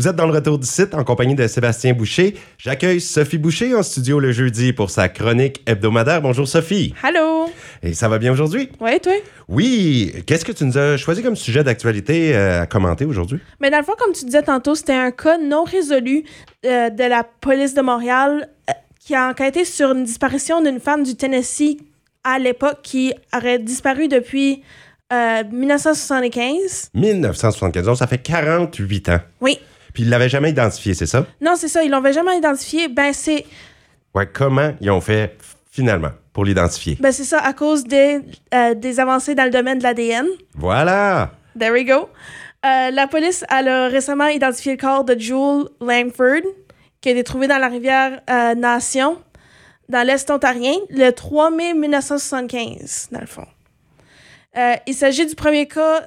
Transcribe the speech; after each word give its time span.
Vous 0.00 0.08
êtes 0.08 0.16
dans 0.16 0.26
le 0.26 0.32
retour 0.32 0.58
du 0.58 0.66
site 0.66 0.94
en 0.94 1.04
compagnie 1.04 1.34
de 1.34 1.46
Sébastien 1.46 1.92
Boucher. 1.92 2.34
J'accueille 2.56 3.02
Sophie 3.02 3.36
Boucher 3.36 3.74
en 3.74 3.82
studio 3.82 4.18
le 4.18 4.32
jeudi 4.32 4.72
pour 4.72 4.88
sa 4.88 5.10
chronique 5.10 5.60
hebdomadaire. 5.66 6.22
Bonjour 6.22 6.48
Sophie. 6.48 6.94
Allô? 7.02 7.50
Et 7.82 7.92
ça 7.92 8.08
va 8.08 8.18
bien 8.18 8.32
aujourd'hui? 8.32 8.70
Ouais, 8.80 8.98
toi? 8.98 9.12
Oui. 9.46 10.10
Qu'est-ce 10.26 10.46
que 10.46 10.52
tu 10.52 10.64
nous 10.64 10.78
as 10.78 10.96
choisi 10.96 11.22
comme 11.22 11.36
sujet 11.36 11.62
d'actualité 11.62 12.34
euh, 12.34 12.62
à 12.62 12.66
commenter 12.66 13.04
aujourd'hui? 13.04 13.40
Mais 13.60 13.68
dans 13.68 13.76
le 13.76 13.84
fond, 13.84 13.92
comme 13.98 14.14
tu 14.14 14.24
disais 14.24 14.40
tantôt, 14.40 14.74
c'était 14.74 14.94
un 14.94 15.10
cas 15.10 15.36
non 15.36 15.64
résolu 15.64 16.24
euh, 16.64 16.88
de 16.88 17.04
la 17.04 17.22
police 17.22 17.74
de 17.74 17.82
Montréal 17.82 18.48
euh, 18.70 18.72
qui 19.00 19.14
a 19.14 19.28
enquêté 19.28 19.66
sur 19.66 19.90
une 19.90 20.04
disparition 20.04 20.62
d'une 20.62 20.80
femme 20.80 21.02
du 21.02 21.14
Tennessee 21.14 21.76
à 22.24 22.38
l'époque 22.38 22.78
qui 22.82 23.12
aurait 23.36 23.58
disparu 23.58 24.08
depuis 24.08 24.62
1975. 25.12 26.88
1975. 26.94 27.84
Donc, 27.84 27.98
ça 27.98 28.06
fait 28.06 28.16
48 28.16 29.08
ans. 29.10 29.20
Oui. 29.42 29.58
Puis 30.00 30.06
ils 30.06 30.10
l'avaient 30.10 30.30
jamais 30.30 30.48
identifié, 30.48 30.94
c'est 30.94 31.04
ça? 31.04 31.26
Non, 31.42 31.56
c'est 31.56 31.68
ça. 31.68 31.82
Ils 31.84 31.90
l'avaient 31.90 32.14
jamais 32.14 32.38
identifié. 32.38 32.88
Ben, 32.88 33.12
c'est. 33.12 33.44
Ouais, 34.14 34.26
comment 34.26 34.72
ils 34.80 34.90
ont 34.90 35.02
fait 35.02 35.36
finalement 35.70 36.12
pour 36.32 36.46
l'identifier? 36.46 36.96
Ben, 36.98 37.12
c'est 37.12 37.24
ça, 37.24 37.38
à 37.40 37.52
cause 37.52 37.84
des, 37.84 38.20
euh, 38.54 38.72
des 38.72 38.98
avancées 38.98 39.34
dans 39.34 39.44
le 39.44 39.50
domaine 39.50 39.76
de 39.76 39.82
l'ADN. 39.82 40.26
Voilà! 40.54 41.32
There 41.58 41.70
we 41.70 41.84
go. 41.84 42.08
Euh, 42.64 42.90
la 42.90 43.06
police 43.08 43.44
elle 43.50 43.68
a 43.68 43.88
récemment 43.88 44.28
identifié 44.28 44.72
le 44.72 44.78
corps 44.78 45.04
de 45.04 45.18
Jewel 45.18 45.64
Langford, 45.82 46.48
qui 47.02 47.10
a 47.10 47.12
été 47.12 47.22
trouvé 47.22 47.46
dans 47.46 47.58
la 47.58 47.68
rivière 47.68 48.22
euh, 48.30 48.54
Nation, 48.54 49.18
dans 49.90 50.06
l'Est 50.06 50.30
ontarien, 50.30 50.76
le 50.88 51.10
3 51.10 51.50
mai 51.50 51.74
1975, 51.74 53.08
dans 53.12 53.20
le 53.20 53.26
fond. 53.26 53.46
il 54.86 54.94
s'agit 54.94 55.26
du 55.26 55.34
premier 55.34 55.68
cas 55.68 56.04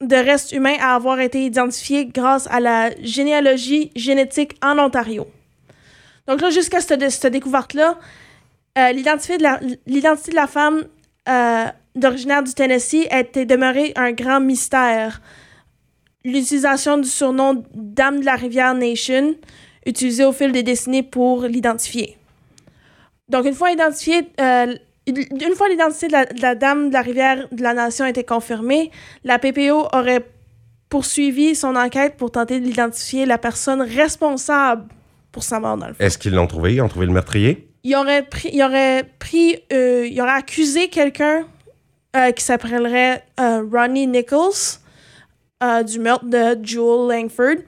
de 0.00 0.16
reste 0.16 0.52
humain 0.52 0.76
à 0.80 0.94
avoir 0.94 1.18
été 1.20 1.44
identifié 1.44 2.06
grâce 2.06 2.46
à 2.50 2.60
la 2.60 2.90
généalogie 3.02 3.90
génétique 3.96 4.56
en 4.62 4.78
Ontario. 4.78 5.26
Donc 6.26 6.40
là, 6.40 6.50
jusqu'à 6.50 6.80
cette, 6.80 7.10
cette 7.10 7.32
découverte-là, 7.32 7.98
euh, 8.78 8.92
l'identité, 8.92 9.38
de 9.38 10.30
de 10.30 10.34
la 10.34 10.46
femme 10.46 10.84
euh, 11.28 11.64
d'originaire 11.96 12.42
du 12.42 12.54
Tennessee 12.54 13.08
était 13.10 13.46
demeurée 13.46 13.92
un 13.96 14.12
grand 14.12 14.40
mystère. 14.40 15.20
L'utilisation 16.24 16.98
du 16.98 17.08
surnom 17.08 17.64
Dame 17.74 18.20
de 18.20 18.24
la 18.24 18.36
Rivière 18.36 18.74
Nation, 18.74 19.34
utilisé 19.86 20.24
au 20.24 20.32
fil 20.32 20.52
des 20.52 20.62
décennies 20.62 21.02
pour 21.02 21.42
l'identifier. 21.42 22.18
Donc, 23.28 23.46
une 23.46 23.54
fois 23.54 23.72
identifié, 23.72 24.28
euh, 24.40 24.74
une 25.08 25.54
fois 25.54 25.68
l'identité 25.68 26.08
de, 26.08 26.42
la, 26.42 26.54
dame 26.54 26.88
de 26.88 26.94
la 26.94 27.02
rivière 27.02 27.48
de 27.50 27.62
la 27.62 27.74
nation 27.74 28.04
a 28.04 28.10
été 28.10 28.24
confirmée, 28.24 28.90
la 29.24 29.38
PPO 29.38 29.88
aurait 29.92 30.24
poursuivi 30.88 31.54
son 31.54 31.76
enquête 31.76 32.16
pour 32.16 32.30
tenter 32.30 32.60
d'identifier 32.60 33.26
la 33.26 33.38
personne 33.38 33.82
responsable 33.82 34.88
pour 35.32 35.42
sa 35.42 35.60
mort, 35.60 35.76
dans 35.76 35.88
le 35.88 35.94
Est-ce 35.98 36.18
qu'ils 36.18 36.34
l'ont 36.34 36.46
trouvé? 36.46 36.74
Ils 36.74 36.82
ont 36.82 36.88
trouvé 36.88 37.06
le 37.06 37.12
meurtrier? 37.12 37.68
Il 37.84 37.94
aurait 37.94 38.22
pris, 38.22 38.50
il 38.52 38.62
aurait 38.62 39.04
pris, 39.18 39.58
euh, 39.72 40.06
il 40.10 40.20
aurait 40.20 40.32
accusé 40.32 40.88
quelqu'un 40.88 41.46
euh, 42.16 42.32
qui 42.32 42.42
s'appellerait 42.42 43.24
euh, 43.38 43.62
Ronnie 43.70 44.06
Nichols 44.06 44.78
du 45.84 45.98
meurtre 45.98 46.26
de 46.26 46.56
Joel 46.62 47.20
Langford, 47.20 47.64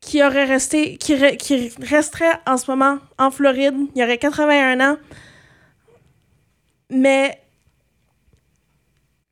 qui 0.00 0.22
aurait 0.22 0.44
resté, 0.44 0.98
qui, 0.98 1.16
qui 1.38 1.72
resterait 1.80 2.38
en 2.46 2.58
ce 2.58 2.70
moment 2.70 2.98
en 3.18 3.30
Floride. 3.30 3.74
Il 3.94 4.02
aurait 4.02 4.18
81 4.18 4.92
ans 4.92 4.96
mais 6.92 7.38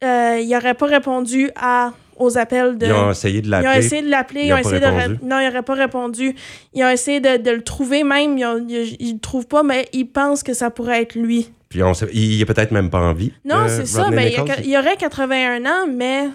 euh, 0.02 0.40
il 0.40 0.48
n'aurait 0.48 0.74
pas 0.74 0.86
répondu 0.86 1.50
à, 1.56 1.92
aux 2.16 2.38
appels 2.38 2.78
de. 2.78 2.86
Ils 2.86 2.92
ont 2.92 3.10
essayé 3.10 3.42
de 3.42 3.50
l'appeler. 3.50 3.68
Ils 3.68 3.74
ont 3.74 3.78
essayé 3.78 4.02
de 4.02 4.10
l'appeler. 4.10 4.42
Ils, 4.44 4.52
ont 4.54 4.58
essayé 4.58 4.80
de. 4.80 5.24
Non, 5.24 5.40
il 5.40 5.46
n'aurait 5.46 5.62
pas 5.62 5.74
répondu. 5.74 6.34
Ils 6.74 6.84
ont 6.84 6.88
essayé 6.88 7.20
de, 7.20 7.36
de 7.36 7.50
le 7.50 7.62
trouver 7.62 8.02
même. 8.02 8.38
Ils 8.38 8.44
ne 8.44 9.12
le 9.12 9.18
trouvent 9.18 9.46
pas, 9.46 9.62
mais 9.62 9.88
ils 9.92 10.06
pensent 10.06 10.42
que 10.42 10.54
ça 10.54 10.70
pourrait 10.70 11.02
être 11.02 11.14
lui. 11.14 11.50
Puis 11.68 11.82
on 11.82 11.94
sait, 11.94 12.08
il 12.12 12.42
a 12.42 12.46
peut-être 12.46 12.72
même 12.72 12.90
pas 12.90 13.00
envie. 13.00 13.32
Non, 13.44 13.66
c'est 13.68 13.86
ça. 13.86 14.10
Ben, 14.10 14.32
il, 14.64 14.70
y 14.70 14.76
aurait 14.76 14.96
81 14.96 15.64
ans, 15.66 15.86
mais 15.88 16.28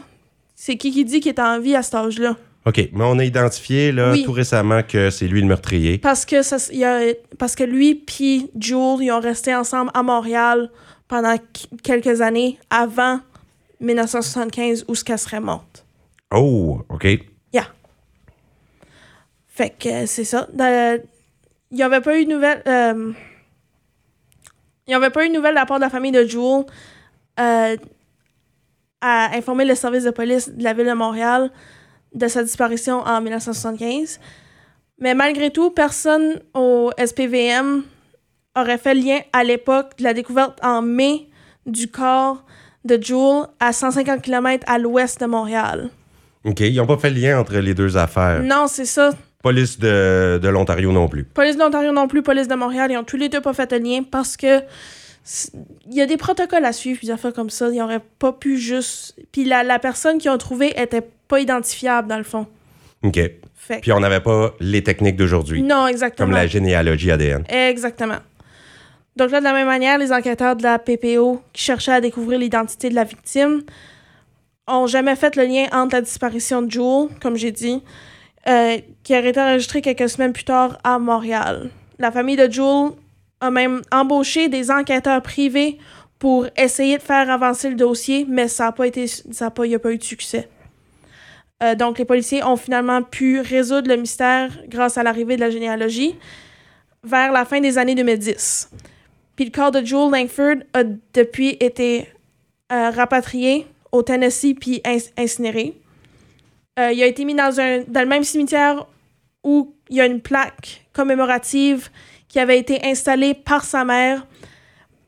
c'est 0.55 0.77
qui 0.77 0.91
qui 0.91 1.03
dit 1.03 1.19
qu'il 1.19 1.29
est 1.29 1.39
en 1.39 1.59
vie 1.59 1.75
à 1.75 1.83
cet 1.83 1.95
âge-là? 1.95 2.37
OK, 2.65 2.89
mais 2.93 3.03
on 3.03 3.19
a 3.19 3.23
identifié 3.23 3.91
là, 3.91 4.15
tout 4.23 4.31
récemment 4.31 4.81
que 4.81 5.09
c'est 5.09 5.27
lui 5.27 5.41
le 5.41 5.47
meurtrier. 5.47 5.97
Parce 5.97 6.25
que, 6.25 6.41
ça, 6.41 6.55
a, 6.55 7.13
parce 7.37 7.55
que 7.55 7.63
lui 7.63 7.95
puis 7.95 8.49
Jules, 8.59 8.97
ils 9.01 9.11
ont 9.11 9.19
resté 9.19 9.53
ensemble 9.53 9.91
à 9.93 10.01
Montréal 10.03 10.71
pendant 11.07 11.35
quelques 11.83 12.21
années 12.21 12.59
avant 12.69 13.19
1975 13.79 14.85
où 14.87 14.95
ce 14.95 15.03
qu'elle 15.03 15.19
serait 15.19 15.39
morte. 15.39 15.85
Oh, 16.33 16.81
OK. 16.89 17.07
Yeah. 17.53 17.67
Fait 19.47 19.69
que 19.77 19.89
euh, 19.89 20.05
c'est 20.05 20.23
ça. 20.23 20.47
Il 21.71 21.77
n'y 21.77 21.83
avait 21.83 22.01
pas 22.01 22.19
eu 22.19 22.25
de 22.25 22.31
nouvelles. 22.31 22.63
Euh, 22.67 23.13
il 24.87 24.91
n'y 24.91 24.95
avait 24.95 25.09
pas 25.09 25.25
eu 25.25 25.29
de 25.29 25.33
nouvelles 25.33 25.53
de 25.53 25.59
la 25.59 25.65
part 25.65 25.77
de 25.77 25.83
la 25.83 25.89
famille 25.89 26.11
de 26.11 26.25
Jewel 26.25 26.65
euh, 27.39 27.77
à 29.01 29.35
informer 29.35 29.65
le 29.65 29.75
service 29.75 30.03
de 30.03 30.11
police 30.11 30.49
de 30.49 30.63
la 30.63 30.73
ville 30.73 30.85
de 30.85 30.93
Montréal 30.93 31.51
de 32.13 32.27
sa 32.27 32.43
disparition 32.43 32.99
en 32.99 33.21
1975. 33.21 34.19
Mais 34.99 35.13
malgré 35.13 35.51
tout, 35.51 35.71
personne 35.71 36.41
au 36.53 36.91
SPVM 36.97 37.83
aurait 38.55 38.77
fait 38.77 38.93
le 38.93 39.01
lien 39.01 39.19
à 39.33 39.43
l'époque 39.43 39.97
de 39.97 40.03
la 40.03 40.13
découverte 40.13 40.57
en 40.63 40.81
mai 40.81 41.27
du 41.65 41.87
corps 41.89 42.43
de 42.83 43.01
Jewel 43.01 43.47
à 43.59 43.73
150 43.73 44.21
km 44.21 44.63
à 44.67 44.77
l'ouest 44.77 45.19
de 45.19 45.25
Montréal. 45.25 45.89
OK, 46.43 46.59
ils 46.59 46.75
n'ont 46.75 46.85
pas 46.85 46.97
fait 46.97 47.09
le 47.09 47.19
lien 47.19 47.39
entre 47.39 47.57
les 47.57 47.73
deux 47.73 47.97
affaires. 47.97 48.41
Non, 48.43 48.67
c'est 48.67 48.85
ça. 48.85 49.11
Police 49.41 49.79
de, 49.79 50.39
de 50.41 50.47
l'Ontario 50.47 50.91
non 50.91 51.07
plus. 51.07 51.23
Police 51.23 51.55
de 51.55 51.61
l'Ontario 51.61 51.91
non 51.91 52.07
plus, 52.07 52.21
police 52.21 52.47
de 52.47 52.55
Montréal, 52.55 52.91
ils 52.91 52.97
ont 52.97 53.03
tous 53.03 53.17
les 53.17 53.29
deux 53.29 53.41
pas 53.41 53.53
fait 53.53 53.71
le 53.71 53.79
lien 53.79 54.03
parce 54.03 54.37
que 54.37 54.61
il 55.87 55.95
y 55.95 56.01
a 56.01 56.05
des 56.05 56.17
protocoles 56.17 56.65
à 56.65 56.71
suivre, 56.73 56.99
des 57.01 57.09
affaires 57.09 57.33
comme 57.33 57.49
ça. 57.49 57.69
Ils 57.69 57.79
n'auraient 57.79 58.03
pas 58.19 58.31
pu 58.31 58.57
juste. 58.57 59.15
Puis 59.31 59.43
la, 59.43 59.63
la 59.63 59.79
personne 59.79 60.19
qu'ils 60.19 60.29
ont 60.29 60.37
trouvée 60.37 60.79
était 60.79 61.01
pas 61.27 61.39
identifiable, 61.39 62.07
dans 62.07 62.17
le 62.17 62.23
fond. 62.23 62.45
OK. 63.03 63.19
Puis 63.81 63.91
on 63.91 63.99
n'avait 63.99 64.19
pas 64.19 64.53
les 64.59 64.83
techniques 64.83 65.15
d'aujourd'hui. 65.15 65.63
Non, 65.63 65.87
exactement. 65.87 66.27
Comme 66.27 66.35
la 66.35 66.45
généalogie 66.45 67.09
ADN. 67.09 67.43
Exactement. 67.49 68.17
Donc 69.15 69.31
là, 69.31 69.39
de 69.39 69.45
la 69.45 69.53
même 69.53 69.67
manière, 69.67 69.97
les 69.97 70.11
enquêteurs 70.11 70.57
de 70.57 70.63
la 70.63 70.77
PPO 70.77 71.41
qui 71.53 71.63
cherchaient 71.63 71.93
à 71.93 72.01
découvrir 72.01 72.37
l'identité 72.37 72.89
de 72.89 72.95
la 72.95 73.05
victime 73.05 73.63
ont 74.67 74.87
jamais 74.87 75.15
fait 75.15 75.35
le 75.37 75.43
lien 75.43 75.67
entre 75.71 75.95
la 75.95 76.01
disparition 76.01 76.61
de 76.61 76.69
Jewel, 76.69 77.09
comme 77.21 77.37
j'ai 77.37 77.51
dit, 77.51 77.81
euh, 78.47 78.77
qui 79.03 79.13
aurait 79.13 79.29
été 79.29 79.39
enregistrée 79.39 79.81
quelques 79.81 80.09
semaines 80.09 80.33
plus 80.33 80.43
tard 80.43 80.77
à 80.83 80.99
Montréal. 80.99 81.69
La 81.97 82.11
famille 82.11 82.35
de 82.35 82.51
Jewel 82.51 82.91
a 83.39 83.51
même 83.51 83.81
embauché 83.91 84.49
des 84.49 84.69
enquêteurs 84.69 85.21
privés 85.21 85.77
pour 86.19 86.47
essayer 86.57 86.97
de 86.97 87.01
faire 87.01 87.29
avancer 87.29 87.69
le 87.69 87.75
dossier, 87.75 88.25
mais 88.27 88.47
ça 88.49 88.65
n'a 88.65 88.71
pas 88.73 88.87
été, 88.87 89.07
ça 89.07 89.45
a 89.45 89.49
pas, 89.51 89.65
eu 89.65 89.97
de 89.97 90.03
succès. 90.03 90.49
Euh, 91.63 91.75
donc, 91.75 91.99
les 91.99 92.05
policiers 92.05 92.43
ont 92.43 92.57
finalement 92.57 93.01
pu 93.01 93.39
résoudre 93.39 93.87
le 93.87 93.95
mystère 93.95 94.49
grâce 94.67 94.97
à 94.97 95.03
l'arrivée 95.03 95.35
de 95.37 95.41
la 95.41 95.49
généalogie 95.49 96.15
vers 97.03 97.31
la 97.31 97.45
fin 97.45 97.61
des 97.61 97.77
années 97.77 97.95
2010. 97.95 98.69
Puis 99.35 99.45
le 99.45 99.51
corps 99.51 99.71
de 99.71 99.83
Joel 99.83 100.11
Langford 100.11 100.63
a 100.73 100.83
depuis 101.13 101.57
été 101.59 102.07
euh, 102.71 102.89
rapatrié 102.89 103.67
au 103.91 104.01
Tennessee 104.01 104.55
puis 104.59 104.81
incinéré. 105.17 105.73
Euh, 106.79 106.91
il 106.91 107.01
a 107.01 107.05
été 107.05 107.25
mis 107.25 107.35
dans, 107.35 107.59
un, 107.59 107.83
dans 107.87 108.01
le 108.01 108.07
même 108.07 108.23
cimetière 108.23 108.85
où 109.43 109.73
il 109.89 109.97
y 109.97 110.01
a 110.01 110.05
une 110.05 110.21
plaque 110.21 110.85
commémorative 110.93 111.89
qui 112.27 112.39
avait 112.39 112.59
été 112.59 112.79
installée 112.83 113.33
par 113.33 113.63
sa 113.63 113.85
mère, 113.85 114.25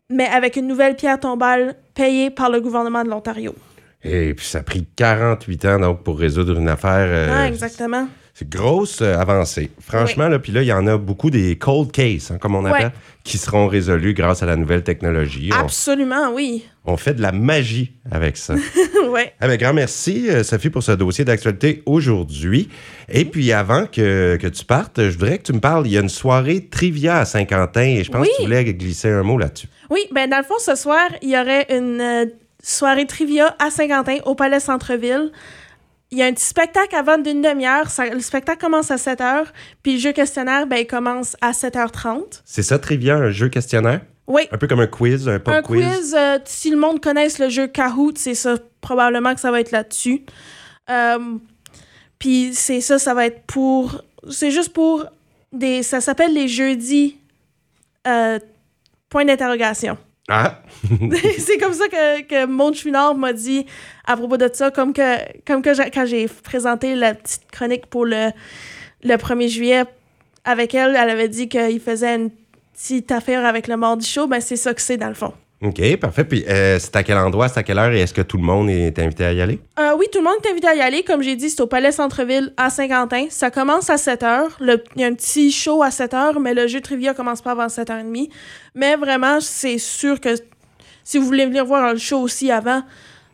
mais 0.09 0.27
avec 0.27 0.55
une 0.55 0.67
nouvelle 0.67 0.95
pierre 0.95 1.19
tombale 1.19 1.75
payée 1.93 2.29
par 2.29 2.49
le 2.49 2.61
gouvernement 2.61 3.03
de 3.03 3.09
l'Ontario. 3.09 3.53
Et 4.03 4.33
puis 4.33 4.45
ça 4.45 4.59
a 4.59 4.63
pris 4.63 4.85
48 4.95 5.65
ans 5.65 5.79
donc 5.79 6.03
pour 6.03 6.19
résoudre 6.19 6.57
une 6.57 6.69
affaire. 6.69 7.07
Euh, 7.09 7.29
ah, 7.33 7.47
exactement. 7.47 8.07
C'est 8.39 8.47
grosse 8.47 9.01
euh, 9.01 9.17
avancée. 9.17 9.71
Franchement, 9.79 10.27
là, 10.27 10.37
puis 10.37 10.51
là, 10.51 10.61
il 10.61 10.67
y 10.67 10.71
en 10.71 10.85
a 10.85 10.95
beaucoup 10.99 11.31
des 11.31 11.55
cold 11.55 11.91
cases, 11.91 12.29
hein, 12.29 12.37
comme 12.39 12.53
on 12.53 12.65
appelle, 12.65 12.91
qui 13.23 13.39
seront 13.39 13.65
résolus 13.65 14.13
grâce 14.13 14.43
à 14.43 14.45
la 14.45 14.55
nouvelle 14.55 14.83
technologie. 14.83 15.49
Absolument, 15.51 16.31
oui. 16.31 16.63
On 16.85 16.97
fait 16.97 17.15
de 17.15 17.23
la 17.23 17.31
magie 17.31 17.93
avec 18.11 18.37
ça. 18.37 18.53
oui. 19.09 19.21
Avec 19.39 19.61
grand 19.61 19.73
merci, 19.73 20.29
euh, 20.29 20.43
Sophie, 20.43 20.69
pour 20.69 20.83
ce 20.83 20.91
dossier 20.91 21.25
d'actualité 21.25 21.81
aujourd'hui. 21.87 22.69
Et 23.09 23.25
puis, 23.25 23.51
avant 23.51 23.87
que, 23.87 24.37
que, 24.39 24.45
tu 24.45 24.65
partes, 24.65 25.01
je 25.01 25.17
voudrais 25.17 25.39
que 25.39 25.43
tu 25.43 25.53
me 25.53 25.59
parles. 25.59 25.87
Il 25.87 25.93
y 25.93 25.97
a 25.97 26.01
une 26.01 26.07
soirée 26.07 26.67
trivia 26.67 27.17
à 27.17 27.25
Saint-Quentin 27.25 27.81
et 27.81 28.03
je 28.03 28.11
pense 28.11 28.27
que 28.27 28.35
tu 28.35 28.43
voulais 28.43 28.63
glisser 28.65 29.09
un 29.09 29.23
mot 29.23 29.39
là-dessus. 29.39 29.67
Oui, 29.89 30.01
ben 30.11 30.29
dans 30.29 30.37
le 30.37 30.43
fond, 30.43 30.59
ce 30.59 30.75
soir, 30.75 31.07
il 31.23 31.31
y 31.31 31.39
aurait 31.39 31.65
une 31.75 31.99
euh, 31.99 32.25
soirée 32.61 33.07
trivia 33.07 33.55
à 33.57 33.71
Saint-Quentin 33.71 34.17
au 34.25 34.35
Palais 34.35 34.59
Centre-Ville 34.59 35.31
il 36.11 36.17
y 36.17 36.23
a 36.23 36.25
un 36.25 36.33
petit 36.33 36.45
spectacle 36.45 36.95
avant 36.95 37.17
d'une 37.17 37.41
demi-heure. 37.41 37.87
Le 38.13 38.19
spectacle 38.21 38.59
commence 38.59 38.91
à 38.91 38.97
7 38.97 39.19
h, 39.19 39.45
puis 39.83 39.93
le 39.93 39.99
jeu 39.99 40.11
questionnaire, 40.13 40.65
ben, 40.67 40.77
il 40.77 40.87
commence 40.87 41.35
à 41.41 41.51
7h30. 41.51 42.41
C'est 42.45 42.63
ça, 42.63 42.79
Trivia, 42.79 43.15
un 43.17 43.31
jeu 43.31 43.49
questionnaire? 43.49 44.01
Oui. 44.27 44.43
Un 44.51 44.57
peu 44.57 44.67
comme 44.67 44.79
un 44.81 44.87
quiz, 44.87 45.27
un 45.27 45.39
pop 45.39 45.61
quiz. 45.63 45.83
Un 45.83 45.89
quiz, 45.89 46.15
euh, 46.17 46.39
si 46.45 46.69
le 46.69 46.77
monde 46.77 47.01
connaisse 47.01 47.39
le 47.39 47.49
jeu 47.49 47.67
Kahoot, 47.67 48.17
c'est 48.17 48.35
ça, 48.35 48.57
probablement 48.81 49.33
que 49.33 49.39
ça 49.39 49.51
va 49.51 49.59
être 49.59 49.71
là-dessus. 49.71 50.23
Euh, 50.89 51.37
Puis 52.19 52.51
c'est 52.53 52.81
ça, 52.81 52.99
ça 52.99 53.13
va 53.13 53.25
être 53.25 53.41
pour. 53.43 54.01
C'est 54.29 54.51
juste 54.51 54.73
pour 54.73 55.05
des. 55.51 55.83
Ça 55.83 56.01
s'appelle 56.01 56.33
les 56.33 56.47
jeudis. 56.47 57.17
Euh, 58.07 58.39
point 59.09 59.25
d'interrogation. 59.25 59.97
Ah! 60.29 60.61
c'est 61.39 61.57
comme 61.57 61.73
ça 61.73 61.87
que, 61.87 62.21
que 62.23 62.45
Maud 62.45 62.75
Chouinard 62.75 63.15
m'a 63.15 63.31
dit 63.31 63.65
à 64.05 64.17
propos 64.17 64.37
de 64.37 64.49
ça, 64.51 64.71
comme 64.71 64.91
que, 64.93 65.17
comme 65.45 65.61
que 65.61 65.89
quand 65.89 66.05
j'ai 66.05 66.27
présenté 66.27 66.95
la 66.95 67.13
petite 67.13 67.49
chronique 67.49 67.85
pour 67.85 68.05
le, 68.05 68.31
le 69.03 69.15
1er 69.15 69.47
juillet 69.47 69.83
avec 70.43 70.75
elle, 70.75 70.95
elle 70.95 71.09
avait 71.09 71.29
dit 71.29 71.47
qu'il 71.47 71.79
faisait 71.79 72.15
une 72.15 72.31
petite 72.73 73.11
affaire 73.11 73.45
avec 73.45 73.67
le 73.67 73.77
mardi 73.77 74.05
chaud, 74.05 74.27
ben 74.27 74.41
c'est 74.41 74.55
ça 74.57 74.73
que 74.73 74.81
c'est 74.81 74.97
dans 74.97 75.07
le 75.07 75.13
fond. 75.13 75.33
OK, 75.61 75.97
parfait. 75.97 76.23
Puis 76.23 76.45
euh, 76.47 76.77
c'est 76.79 76.95
à 76.95 77.01
quel 77.03 77.17
endroit, 77.17 77.47
c'est 77.49 77.59
à 77.59 77.63
quelle 77.63 77.79
heure 77.79 77.91
et 77.91 78.01
est-ce 78.01 78.13
que 78.13 78.21
tout 78.21 78.37
le 78.37 78.43
monde 78.43 78.69
est 78.69 78.97
invité 78.99 79.25
à 79.25 79.33
y 79.33 79.41
aller? 79.41 79.59
Euh, 79.79 79.95
oui, 79.97 80.05
tout 80.11 80.19
le 80.19 80.23
monde 80.25 80.35
est 80.45 80.49
invité 80.51 80.67
à 80.67 80.75
y 80.75 80.81
aller. 80.81 81.01
Comme 81.03 81.23
j'ai 81.23 81.35
dit, 81.35 81.49
c'est 81.49 81.61
au 81.61 81.67
Palais 81.67 81.91
Centre-Ville 81.91 82.53
à 82.57 82.69
Saint-Quentin. 82.69 83.25
Ça 83.31 83.49
commence 83.49 83.89
à 83.89 83.97
7 83.97 84.21
h. 84.21 84.43
Le- 84.59 84.83
Il 84.95 85.01
y 85.01 85.03
a 85.03 85.07
un 85.07 85.13
petit 85.15 85.51
show 85.51 85.81
à 85.81 85.89
7 85.89 86.13
h, 86.13 86.39
mais 86.39 86.53
le 86.53 86.67
jeu 86.67 86.79
trivia 86.79 87.15
commence 87.15 87.41
pas 87.41 87.51
avant 87.53 87.67
7h30. 87.67 88.29
Mais 88.75 88.95
vraiment, 88.97 89.39
c'est 89.41 89.79
sûr 89.79 90.21
que 90.21 90.29
si 91.03 91.17
vous 91.17 91.25
voulez 91.25 91.45
venir 91.47 91.65
voir 91.65 91.91
le 91.93 91.97
show 91.99 92.19
aussi 92.19 92.51
avant, 92.51 92.83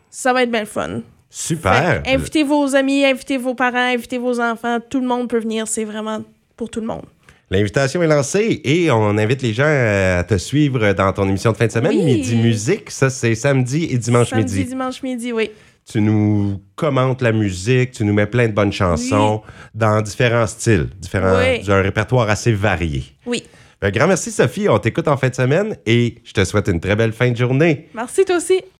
ça 0.08 0.32
va 0.32 0.44
être 0.44 0.50
bien 0.50 0.60
le 0.60 0.66
fun. 0.66 1.00
Super! 1.28 2.02
Fait, 2.04 2.14
invitez 2.14 2.42
vos 2.44 2.74
amis, 2.74 3.04
invitez 3.04 3.36
vos 3.36 3.54
parents, 3.54 3.92
invitez 3.92 4.16
vos 4.18 4.40
enfants. 4.40 4.78
Tout 4.88 5.00
le 5.00 5.06
monde 5.06 5.28
peut 5.28 5.40
venir. 5.40 5.66
C'est 5.68 5.84
vraiment 5.84 6.22
pour 6.56 6.70
tout 6.70 6.80
le 6.80 6.86
monde. 6.86 7.04
L'invitation 7.50 8.02
est 8.02 8.06
lancée 8.06 8.60
et 8.64 8.90
on 8.90 9.18
invite 9.18 9.42
les 9.42 9.52
gens 9.52 9.64
à 9.66 10.24
te 10.24 10.36
suivre 10.38 10.92
dans 10.94 11.12
ton 11.12 11.28
émission 11.28 11.52
de 11.52 11.56
fin 11.56 11.66
de 11.66 11.72
semaine, 11.72 11.92
Oui. 11.96 12.02
Midi 12.04 12.36
Musique. 12.36 12.90
Ça, 12.90 13.10
c'est 13.10 13.34
samedi 13.34 13.84
et 13.90 13.98
dimanche 13.98 14.30
Samedi, 14.30 14.56
midi. 14.58 14.68
dimanche 14.70 15.02
midi, 15.02 15.32
oui. 15.32 15.50
Tu 15.90 16.00
nous 16.00 16.62
commentes 16.74 17.20
la 17.20 17.32
musique, 17.32 17.90
tu 17.92 18.04
nous 18.04 18.14
mets 18.14 18.26
plein 18.26 18.48
de 18.48 18.52
bonnes 18.54 18.72
chansons 18.72 19.42
dans 19.74 20.00
différents 20.00 20.46
styles, 20.46 20.88
différents, 20.98 21.36
Oui. 21.38 21.62
un 21.70 21.82
répertoire 21.82 22.30
assez 22.30 22.52
varié. 22.52 23.04
Oui. 23.26 23.42
Un 23.82 23.90
grand 23.90 24.06
merci, 24.06 24.30
Sophie. 24.30 24.66
On 24.70 24.78
t'écoute 24.78 25.06
en 25.08 25.18
fin 25.18 25.28
de 25.28 25.34
semaine 25.34 25.76
et 25.84 26.14
je 26.24 26.32
te 26.32 26.42
souhaite 26.46 26.68
une 26.68 26.80
très 26.80 26.96
belle 26.96 27.12
fin 27.12 27.30
de 27.30 27.36
journée. 27.36 27.90
Merci 27.94 28.24
toi 28.24 28.36
aussi. 28.38 28.62